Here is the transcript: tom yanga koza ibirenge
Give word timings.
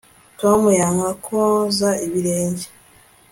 tom 0.39 0.61
yanga 0.79 1.09
koza 1.25 1.89
ibirenge 2.05 2.67